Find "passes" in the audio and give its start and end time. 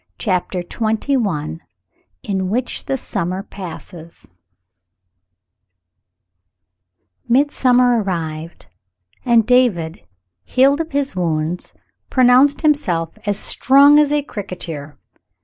3.43-4.31